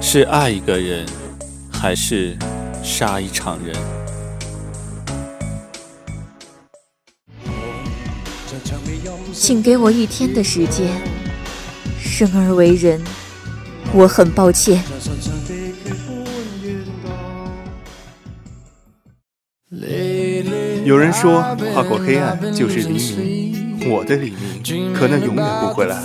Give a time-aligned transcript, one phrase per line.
[0.00, 1.06] 是爱一个人，
[1.70, 2.36] 还是
[2.82, 3.74] 杀一场人？
[9.32, 10.88] 请给我一天的时间。
[11.98, 13.00] 生而为人，
[13.94, 14.84] 我很抱歉。
[20.84, 21.40] 有人说，
[21.72, 26.04] 跨过黑暗就是黎明，我的黎明可能永远不会来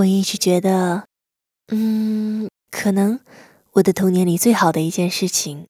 [0.00, 1.04] 我一直觉得，
[1.68, 3.20] 嗯，可能
[3.72, 5.66] 我的童年里最好的一件事情。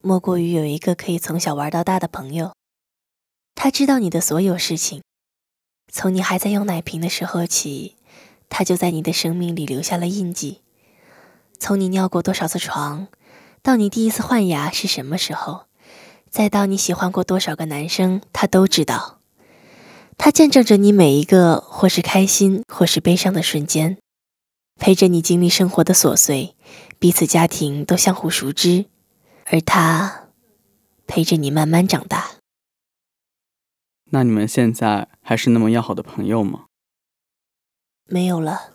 [0.00, 2.54] 莫过于有一个可以从小玩到大的朋友，
[3.54, 5.02] 他知道你的所有事情，
[5.92, 7.96] 从你还在用奶瓶的时候起，
[8.48, 10.60] 他就在你的生命里留下了印记。
[11.58, 13.08] 从你尿过多少次床，
[13.62, 15.66] 到你第一次换牙是什么时候，
[16.30, 19.20] 再到你喜欢过多少个男生，他都知道。
[20.16, 23.98] 他见证着你每一个或是开心或是悲伤的瞬间，
[24.76, 26.56] 陪着你经历生活的琐碎，
[26.98, 28.86] 彼此家庭都相互熟知。
[29.46, 30.28] 而他
[31.06, 32.30] 陪着你慢慢长大。
[34.10, 36.64] 那你们现在还是那么要好的朋友吗？
[38.06, 38.72] 没有了。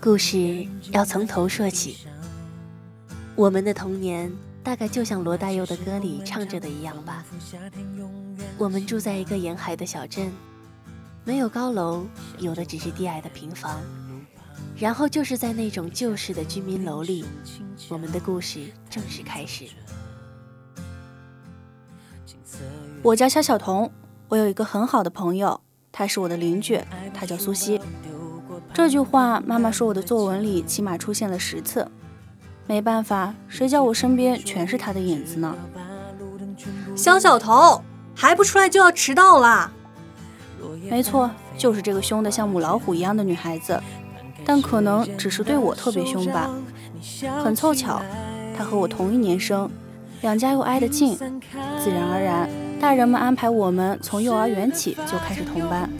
[0.00, 1.98] 故事要从头说起。
[3.36, 4.32] 我们的童年
[4.64, 7.24] 大概就像罗大佑的歌里唱着的一样吧。
[8.58, 10.32] 我们住在一个沿海的小镇，
[11.24, 12.06] 没有高楼，
[12.38, 13.80] 有的只是低矮的平房。
[14.78, 17.24] 然后就是在那种旧式的居民楼里，
[17.90, 19.66] 我们的故事正式开始。
[23.02, 23.90] 我叫肖小彤，
[24.28, 25.60] 我有一个很好的朋友，
[25.92, 26.80] 他是我的邻居，
[27.12, 27.80] 他叫苏西。
[28.72, 31.86] 这句话妈妈说我的作文里起码出现了十次，
[32.66, 35.54] 没办法，谁叫我身边全是他的影子呢？
[36.96, 37.82] 肖小彤
[38.16, 39.70] 还不出来就要迟到了。
[40.88, 43.80] 没错，就是这个凶得像母老虎一样的女孩子。
[44.44, 46.48] 但可能只是对我特别凶吧。
[47.42, 48.00] 很凑巧，
[48.56, 49.68] 她和我同一年生，
[50.22, 52.48] 两家又挨得近，自然而然，
[52.80, 55.90] 大人们安排我们从幼儿园起就开始同班。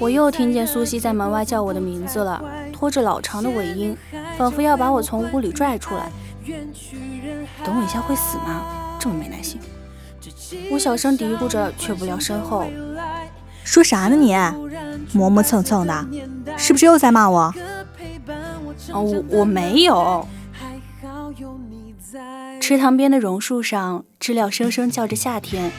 [0.00, 2.42] 我又听见苏西在门外叫我的名字了，
[2.72, 3.96] 拖着老长的尾音，
[4.38, 6.10] 仿佛要把我从屋里拽出来。
[7.64, 8.96] 等我一下会死吗？
[8.98, 9.60] 这么没耐心。
[10.70, 12.66] 我小声嘀咕着，却不料身后，
[13.64, 14.34] 说啥呢你？
[15.12, 16.06] 磨磨蹭蹭的，
[16.56, 17.54] 是不是又在骂我？
[18.92, 20.26] 哦，我我没有。
[22.60, 25.70] 池塘边的榕树上，知了声声叫着夏天。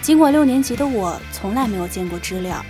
[0.00, 2.64] 尽管六年级的我从来没有见过知了，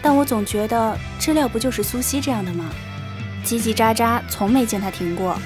[0.00, 2.70] 但我总觉得知了不就是苏西这样的吗？
[3.44, 5.38] 叽叽喳喳，从没见它停过。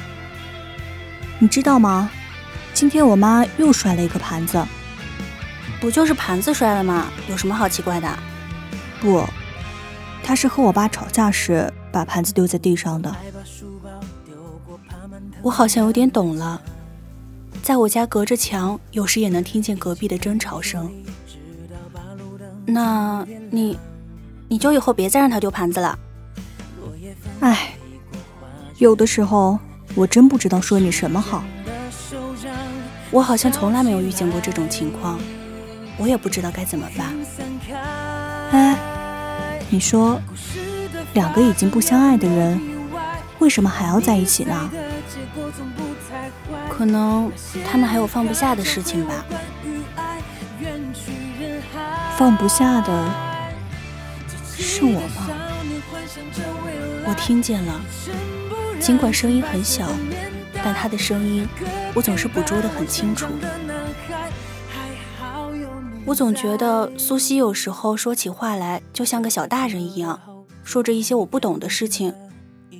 [1.39, 2.11] 你知道吗？
[2.73, 4.65] 今天我妈又摔了一个盘子。
[5.81, 7.07] 不就是盘子摔了吗？
[7.29, 8.09] 有什么好奇怪的？
[9.01, 9.25] 不。
[10.23, 13.15] 他是和我爸吵架时把盘子丢在地上的。
[15.41, 16.61] 我好像有点懂了，
[17.63, 20.93] 在我家隔着墙，有时也能听见隔壁的争吵声。
[22.67, 23.79] 那你，
[24.49, 25.97] 你就以后别再让他丢盘子了。
[27.39, 27.75] 唉，
[28.79, 29.57] 有的时候
[29.95, 31.45] 我真不知道说你什么好。
[33.13, 35.21] 我好像从来没有遇见过这种情况，
[35.99, 37.15] 我也不知道该怎么办。
[38.53, 38.77] 哎。
[39.69, 40.21] 你说，
[41.15, 42.61] 两个已经不相爱的人，
[43.41, 44.71] 为什么还要在一起呢？
[46.71, 47.33] 可能
[47.69, 49.25] 他们还有放不下的事情吧。
[52.17, 53.13] 放不下的
[54.57, 55.27] 是我吗？
[57.05, 57.81] 我听见了，
[58.79, 59.89] 尽管声音很小，
[60.63, 61.47] 但他的声音
[61.93, 63.27] 我总是捕捉得很清楚。
[66.07, 70.19] 我总觉得苏西有时候说起话来就像个小大人一样，
[70.63, 72.15] 说着一些我不懂的事情，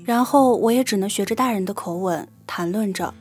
[0.05, 3.13] 然后我也只能学着大人的口吻谈论着。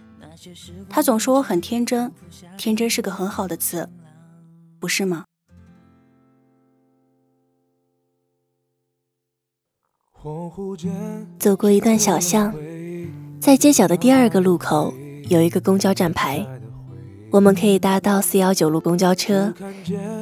[0.88, 2.12] 他总说我很天真，
[2.56, 3.90] 天真是个很好的词，
[4.80, 5.26] 不是吗？
[11.40, 12.54] 走过一段小巷，
[13.40, 14.94] 在街角的第二个路口
[15.30, 16.46] 有一个公交站牌，
[17.36, 19.54] 我们可以搭到四幺九路公交车，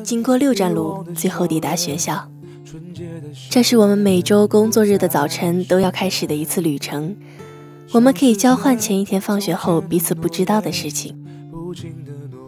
[0.04, 2.28] 经过六站路，最后抵达学校。
[3.52, 7.16] 这是我们每周工作日的早晨都要开始的一次旅程。
[7.92, 11.16] 我们可以交换前一天放学后彼此不知道的事情，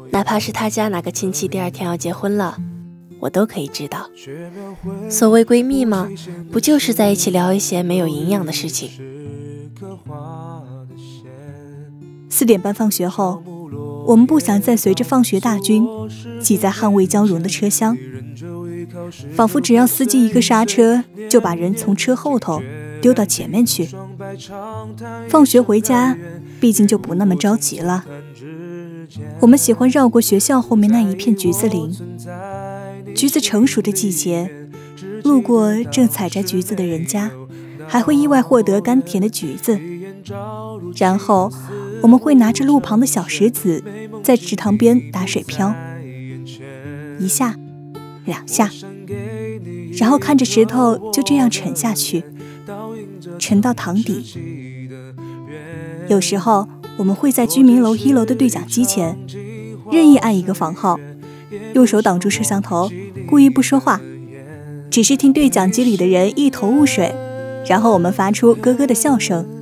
[0.09, 2.57] 哪怕是他家哪个亲戚第二天要结婚了。
[3.19, 4.09] 我都可以知道。
[5.11, 6.09] 所谓闺蜜吗？
[6.51, 8.89] 不就是在一起聊一些没有营养的事情？
[12.31, 13.43] 四点半放学后，
[14.05, 15.87] 我们不想再随着放学大军
[16.39, 17.97] 挤在捍卫交融的车厢，
[19.33, 22.61] 仿佛只要司机一个刹车，就把人从车后头
[23.01, 23.89] 丢到前面去。
[25.27, 26.17] 放学回家，
[26.59, 28.05] 毕竟就不那么着急了。
[29.39, 31.95] 我们喜欢绕过学校后面那一片橘子林。
[33.15, 34.51] 橘子成熟的季节，
[35.23, 37.31] 路过正采摘橘子的人家，
[37.87, 39.79] 还会意外获得甘甜的橘子。
[40.97, 41.51] 然后，
[42.05, 43.83] 我们会拿着路旁的小石子，
[44.21, 45.73] 在池塘边打水漂，
[47.17, 47.55] 一下，
[48.25, 48.69] 两下，
[49.97, 52.23] 然后看着石头就这样沉下去，
[53.39, 54.23] 沉到塘底。
[56.07, 59.17] 有时候，我们会在居民楼一楼的对讲机前，
[59.91, 60.99] 任意按一个房号。
[61.73, 62.91] 用手挡住摄像头，
[63.27, 63.99] 故意不说话，
[64.91, 67.15] 只是听对讲机里的人一头雾水，
[67.67, 69.54] 然后我们发出咯咯的笑声。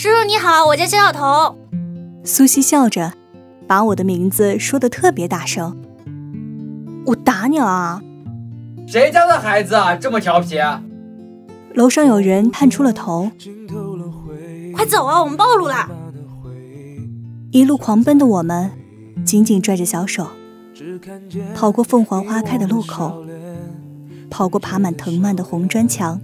[0.00, 1.58] 叔叔你好，我叫肖小彤。
[2.24, 3.12] 苏西笑着，
[3.68, 5.76] 把我的名字说的特别大声。
[7.04, 8.00] 我打你了啊？
[8.88, 10.56] 谁家的孩子啊，这么调皮？
[10.56, 10.82] 啊
[11.74, 13.30] 楼上有人探出了头。
[14.74, 15.86] 快走啊，我们暴露了！
[17.50, 18.70] 一路狂奔的我们。
[19.26, 20.28] 紧紧拽着小手，
[21.54, 23.22] 跑过凤凰花开的路口，
[24.30, 26.18] 跑过爬满藤蔓的红砖墙，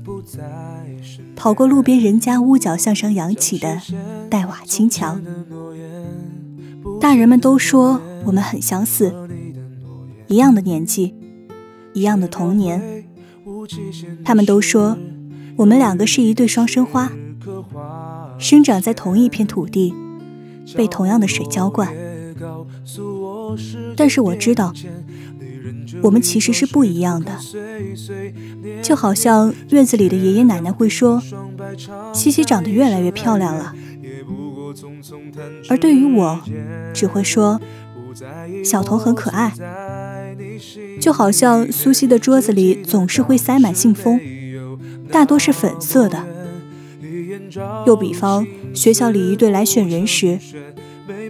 [1.37, 3.81] 跑过路边人家屋角向上扬起的
[4.31, 5.23] 黛瓦青墙。
[6.99, 9.15] 大人们都说我们很相似，
[10.27, 11.15] 一样的年纪，
[11.93, 13.05] 一样的童年。
[14.25, 14.97] 他们都说
[15.57, 17.13] 我们两个是一对双生花，
[18.39, 19.95] 生长在同一片土地，
[20.75, 21.95] 被同样的水浇灌。
[23.97, 24.73] 但是我知道，
[26.03, 27.39] 我们其实是不一样的。
[28.83, 31.23] 就好像院子里的爷爷奶奶会说
[32.13, 33.75] ：“西西长得越来越漂亮了。”
[35.69, 36.41] 而对于我，
[36.93, 37.61] 只会说
[38.65, 39.53] ：“小童很可爱。”
[41.01, 44.21] 就好像苏西的桌子里总是会塞满信封，
[45.11, 46.25] 大多是粉色的。
[47.87, 50.39] 又比方，学校里一对来选人时。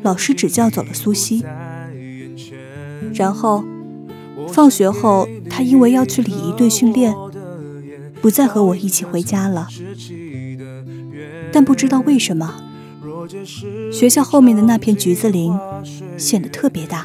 [0.02, 1.44] 老师只叫走了苏西，
[3.12, 3.64] 然后
[4.48, 7.14] 放学后，他因为要去礼仪队训练，
[8.20, 9.68] 不再和我一起回家了。
[11.52, 12.54] 但不知道为什么，
[13.92, 15.52] 学校后面的那片橘子林
[16.18, 17.04] 显得特别大，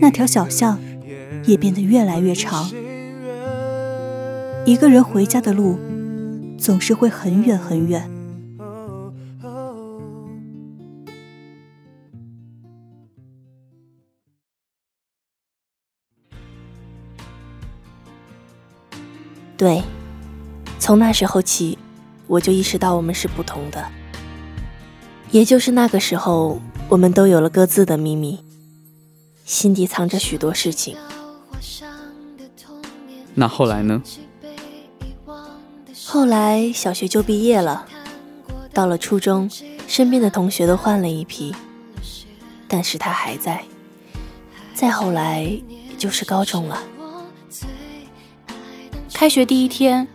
[0.00, 0.78] 那条小巷
[1.44, 2.70] 也变得越来越长。
[4.64, 5.78] 一个人回家的路
[6.58, 8.10] 总是会很远很远。
[19.66, 19.82] 对，
[20.78, 21.76] 从那时候起，
[22.28, 23.84] 我就意识到我们是不同的。
[25.32, 28.38] 也就是那个时候，我们都有了各自的秘密，
[29.44, 30.96] 心底藏着许多事情。
[33.34, 34.00] 那后来呢？
[36.04, 37.86] 后来小学就毕业了，
[38.72, 39.50] 到了初中，
[39.88, 41.52] 身边的同学都换了一批，
[42.68, 43.64] 但是他还在。
[44.72, 45.60] 再后来
[45.98, 46.80] 就是高中了。
[49.18, 50.06] 开学第一天，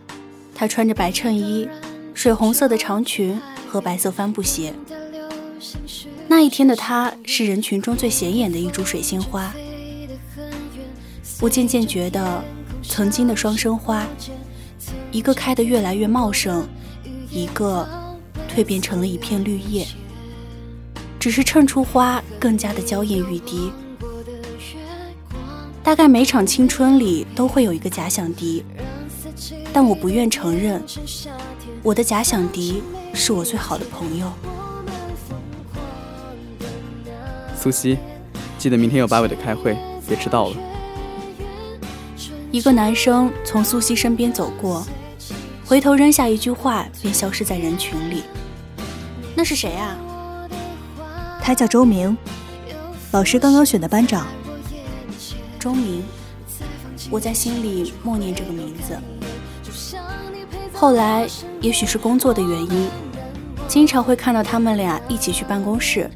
[0.54, 1.68] 她穿着白衬衣、
[2.14, 3.36] 水红色的长裙
[3.68, 4.72] 和白色帆布鞋。
[6.28, 9.52] 那一天的她是人群中最显眼的一株水仙花。
[11.40, 12.44] 我渐渐觉得，
[12.84, 14.06] 曾经的双生花，
[15.10, 16.64] 一个开得越来越茂盛，
[17.28, 17.84] 一个
[18.54, 19.84] 蜕变成了一片绿叶，
[21.18, 23.72] 只是衬出花更加的娇艳欲滴。
[25.82, 28.64] 大概每场青春里都会有一个假想敌。
[29.72, 30.82] 但我不愿承认，
[31.82, 32.82] 我的假想敌
[33.14, 34.30] 是我最好的朋友。
[37.56, 37.96] 苏西，
[38.58, 39.76] 记得明天有八尾的开会，
[40.06, 40.56] 别迟到了。
[42.50, 44.86] 一个男生从苏西身边走过，
[45.64, 48.24] 回头扔下一句话，便消失在人群里。
[49.34, 49.96] 那是谁啊？
[51.40, 52.14] 他叫周明，
[53.12, 54.26] 老师刚刚选的班长。
[55.58, 56.02] 周明，
[57.10, 58.98] 我在心里默念这个名字。
[60.82, 61.28] 后来，
[61.60, 62.88] 也许是工作的原因，
[63.68, 66.10] 经常会看到他们俩一起去办公室，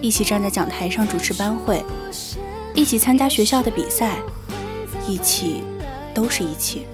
[0.00, 1.84] 一起站在讲台上主持班会，
[2.74, 4.16] 一起参加学校的比赛。
[5.06, 5.62] 一起，
[6.14, 6.86] 都是一起。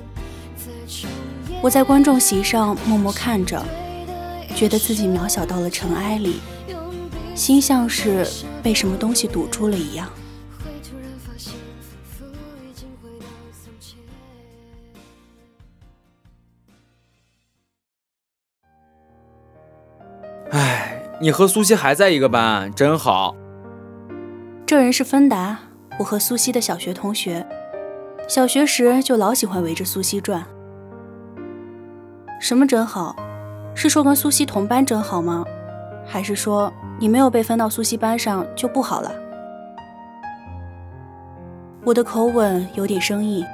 [1.63, 3.65] 我在观众席上默默看着，
[4.57, 6.41] 觉得自己渺小到了尘埃里，
[7.33, 8.27] 心像是
[8.61, 10.09] 被什么东西堵住了一样。
[21.21, 23.35] 你和苏西还在一个班，真好。
[24.65, 25.59] 这人是芬达，
[25.99, 27.45] 我和苏西的小学同学。
[28.29, 30.45] 小学时就老喜欢围着苏西转。
[32.41, 33.17] 什么真好？
[33.75, 35.45] 是说跟苏西同班真好吗？
[36.07, 39.11] 还是说你没有被分到苏西班上就不好了？
[41.85, 43.45] 我的口吻有点生硬。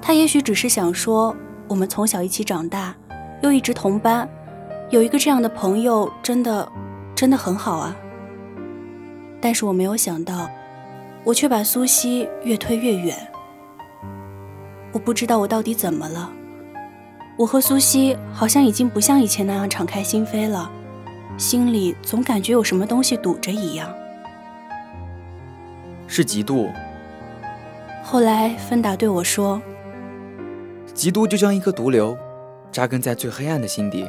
[0.00, 1.36] 他也许只是想说，
[1.68, 2.94] 我们从小一起长大，
[3.42, 4.26] 又一直同班，
[4.88, 6.70] 有一个这样的朋友，真的，
[7.14, 7.96] 真的很好啊。
[9.40, 10.48] 但是我没有想到，
[11.24, 13.16] 我却把苏西越推越远。
[14.92, 16.30] 我不知道我到底怎么了，
[17.36, 20.70] 我和苏西好像已经不像以前那样敞开心扉了，
[21.36, 23.92] 心里总感觉有什么东西堵着一样。
[26.06, 26.70] 是嫉妒。
[28.04, 29.60] 后来芬达对我说
[30.94, 32.16] ：“嫉妒就像一颗毒瘤，
[32.70, 34.08] 扎根在最黑暗的心底，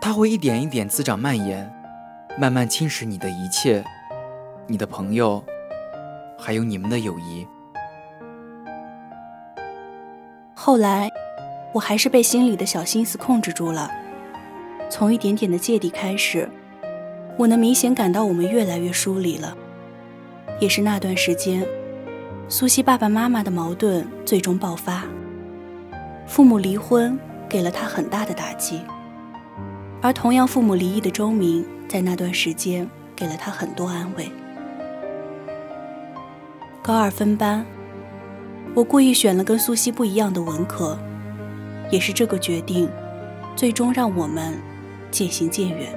[0.00, 1.70] 它会一点一点滋长蔓延，
[2.38, 3.84] 慢慢侵蚀你的一切，
[4.66, 5.44] 你的朋友，
[6.38, 7.46] 还有你们的友谊。”
[10.54, 11.10] 后来，
[11.74, 13.90] 我还是被心里的小心思控制住了。
[14.88, 16.48] 从一点点的芥蒂开始，
[17.36, 19.56] 我能明显感到我们越来越疏离了。
[20.58, 21.66] 也是那段时间，
[22.48, 25.04] 苏西爸爸妈妈的矛盾最终爆发，
[26.26, 28.80] 父母离婚给了他很大的打击。
[30.02, 34.30] 而同样父母离异的周明，在那段时间给了他很多安慰。
[36.82, 37.64] 高二分班。
[38.72, 40.96] 我故意选了跟苏西不一样的文科，
[41.90, 42.88] 也是这个决定，
[43.56, 44.54] 最终让我们
[45.10, 45.92] 渐行渐远。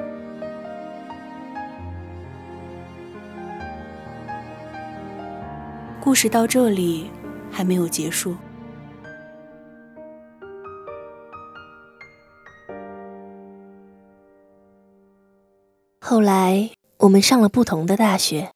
[6.02, 7.12] 故事到这里
[7.52, 8.36] 还没有结束。
[16.06, 18.52] 后来我们上了不同的大学，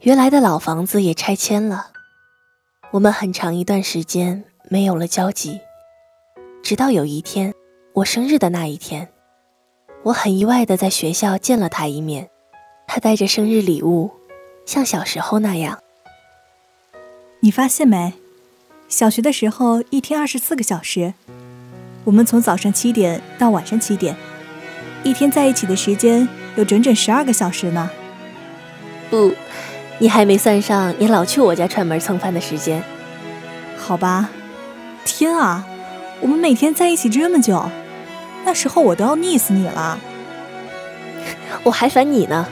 [0.00, 1.92] 原来的老房子也拆迁了。
[2.90, 5.60] 我们很长一段时间没有了交集，
[6.60, 7.54] 直到有一天，
[7.92, 9.08] 我生日的那一天，
[10.02, 12.28] 我很意外的在学校见了他一面。
[12.88, 14.10] 他带着生日礼物，
[14.66, 15.78] 像小时候那样。
[17.38, 18.14] 你发现没？
[18.88, 21.14] 小学的时候一天二十四个小时，
[22.02, 24.16] 我们从早上七点到晚上七点，
[25.04, 27.90] 一天在一起的时间有整整十二个小时呢。
[29.10, 29.34] 不。
[30.00, 32.84] 你还没算上你老去我家串门蹭饭的时间，
[33.76, 34.30] 好吧？
[35.04, 35.66] 天啊，
[36.20, 37.68] 我们每天在一起这么久，
[38.44, 39.98] 那时候我都要腻死你了。
[41.64, 42.46] 我还烦你呢。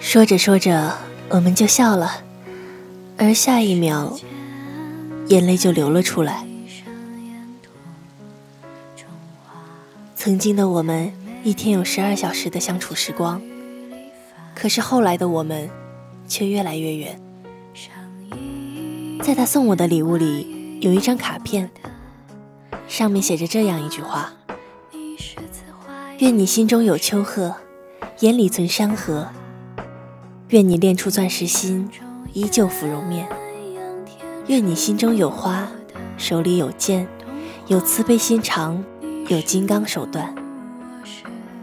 [0.00, 0.96] 说着说着，
[1.28, 2.22] 我们就笑了，
[3.18, 4.16] 而下一秒，
[5.26, 6.46] 眼泪就流了出来。
[10.24, 11.12] 曾经的我们，
[11.42, 13.42] 一天有十二小时的相处时光。
[14.54, 15.68] 可是后来的我们，
[16.28, 17.20] 却越来越远。
[19.20, 21.68] 在他送我的礼物里，有一张卡片，
[22.86, 24.32] 上面写着这样一句话
[26.20, 27.56] ：“愿你心中有丘壑，
[28.20, 29.26] 眼里存山河；
[30.50, 31.90] 愿你练出钻石心，
[32.32, 33.26] 依旧芙蓉面；
[34.46, 35.66] 愿你心中有花，
[36.16, 37.08] 手里有剑，
[37.66, 38.84] 有慈悲心肠，
[39.28, 40.34] 有金刚手段。”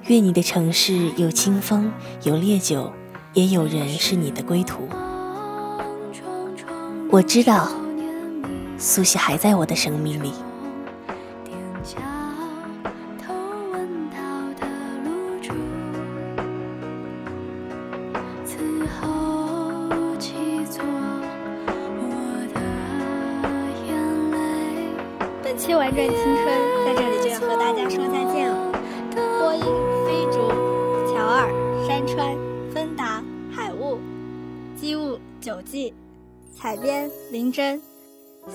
[0.08, 1.92] 愿你的城市有清风，
[2.24, 2.92] 有烈酒，
[3.34, 4.88] 也有人是你的归途。
[7.12, 7.70] 我知道，
[8.78, 10.32] 苏西还在我的生命里。
[25.44, 26.36] 本期《玩转青春》
[26.86, 27.19] 在这里。
[27.40, 28.72] 和大家说再见了。
[29.16, 29.64] 播音：
[30.06, 30.40] 飞竹、
[31.12, 31.48] 乔二、
[31.88, 32.36] 山川、
[32.74, 33.98] 芬达、海雾、
[34.76, 35.94] 机务、九季、
[36.54, 37.82] 彩编：林真。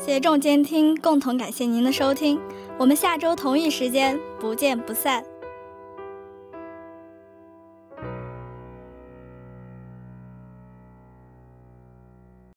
[0.05, 2.39] 协众监听，共同感谢您的收听。
[2.77, 5.25] 我们下周同一时间不见不散。